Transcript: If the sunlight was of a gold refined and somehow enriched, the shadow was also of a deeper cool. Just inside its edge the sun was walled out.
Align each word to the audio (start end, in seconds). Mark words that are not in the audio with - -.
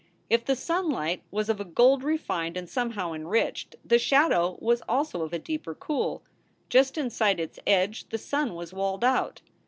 If 0.31 0.45
the 0.45 0.55
sunlight 0.55 1.21
was 1.29 1.47
of 1.47 1.59
a 1.59 1.63
gold 1.63 2.03
refined 2.03 2.57
and 2.57 2.67
somehow 2.67 3.13
enriched, 3.13 3.75
the 3.85 3.99
shadow 3.99 4.57
was 4.59 4.81
also 4.89 5.21
of 5.21 5.31
a 5.31 5.37
deeper 5.37 5.75
cool. 5.75 6.23
Just 6.69 6.97
inside 6.97 7.39
its 7.39 7.59
edge 7.67 8.09
the 8.09 8.17
sun 8.17 8.55
was 8.55 8.73
walled 8.73 9.03
out. 9.03 9.41